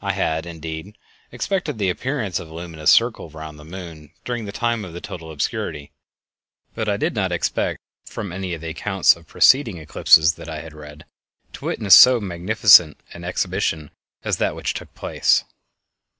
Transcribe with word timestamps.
I 0.00 0.12
had, 0.12 0.46
indeed, 0.46 0.96
expected 1.32 1.78
the 1.78 1.90
appearance 1.90 2.38
of 2.38 2.48
a 2.48 2.54
luminous 2.54 2.92
circle 2.92 3.28
round 3.30 3.58
the 3.58 3.64
moon 3.64 4.12
during 4.24 4.44
the 4.44 4.52
time 4.52 4.84
of 4.84 4.92
total 5.02 5.32
obscurity; 5.32 5.90
but 6.76 6.88
I 6.88 6.96
did 6.96 7.12
not 7.12 7.32
expect, 7.32 7.80
from 8.04 8.30
any 8.30 8.54
of 8.54 8.60
the 8.60 8.68
accounts 8.68 9.16
of 9.16 9.26
preceding 9.26 9.78
eclipses 9.78 10.34
that 10.34 10.48
I 10.48 10.60
had 10.60 10.74
read, 10.74 11.06
to 11.54 11.64
witness 11.64 11.96
so 11.96 12.20
magnificent 12.20 13.00
an 13.14 13.24
exhibition 13.24 13.90
as 14.22 14.36
that 14.36 14.54
which 14.54 14.74
took 14.74 14.94
place... 14.94 15.42